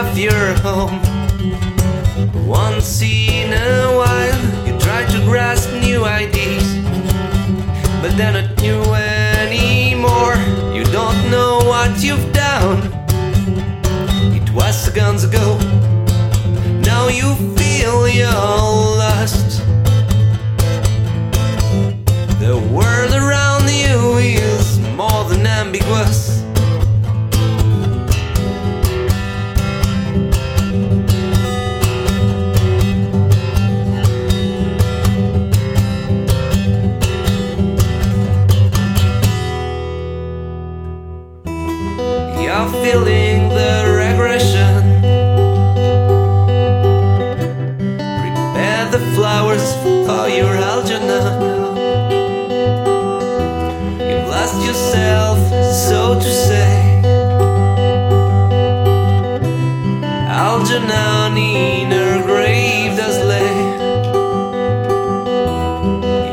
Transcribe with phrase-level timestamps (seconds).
[0.00, 0.98] of your home.
[2.46, 6.66] Once in a while, you try to grasp new ideas,
[8.00, 10.36] but they're not new anymore.
[10.74, 12.80] You don't know what you've done.
[14.38, 15.58] It was seconds ago,
[16.80, 18.32] now you feel you're
[19.02, 19.60] lost.
[54.70, 55.38] Yourself,
[55.88, 57.02] so to say.
[60.28, 63.56] Algernon in her grave does lay.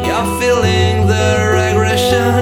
[0.06, 1.28] You're feeling the
[1.62, 2.40] regression.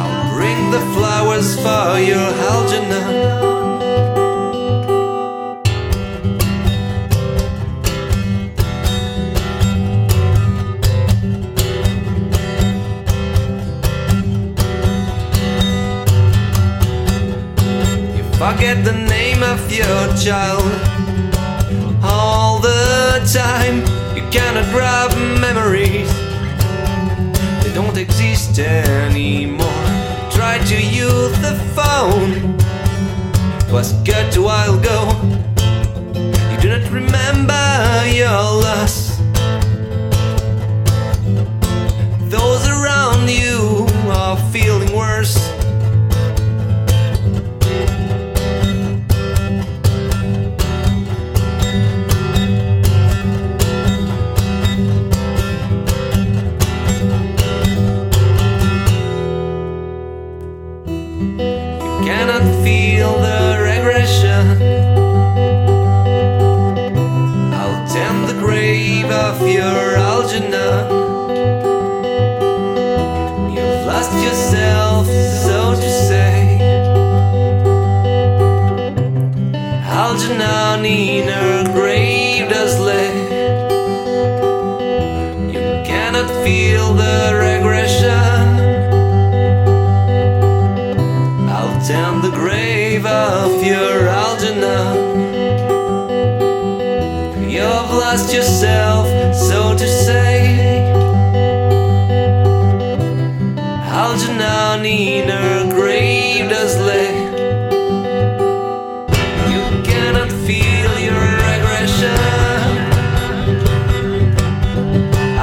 [0.00, 3.45] I'll bring the flowers for your Algernon.
[18.56, 20.64] Forget the name of your child
[22.02, 23.80] all the time.
[24.16, 25.10] You cannot grab
[25.42, 26.10] memories,
[27.62, 29.84] they don't exist anymore.
[30.30, 32.32] Try to use the phone,
[33.60, 35.00] it was good a while ago.
[36.50, 39.05] You do not remember your loss.
[62.66, 64.44] Feel the regression.
[67.60, 70.86] I'll tend the grave of your Algernon.
[73.54, 75.06] You've lost yourself,
[75.46, 76.58] so to say.
[80.02, 81.95] Algernon in her grave
[98.12, 100.92] lost yourself, so to say.
[104.00, 107.16] Algernon in her grave does lay.
[109.52, 112.20] You cannot feel your regression.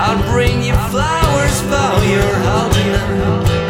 [0.03, 3.62] I'll bring you flowers for your Algernon.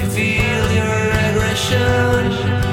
[0.00, 2.63] you feel your aggression.